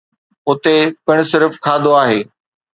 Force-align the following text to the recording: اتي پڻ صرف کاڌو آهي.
اتي 0.49 0.75
پڻ 1.05 1.17
صرف 1.31 1.53
کاڌو 1.65 1.91
آهي. 2.03 2.21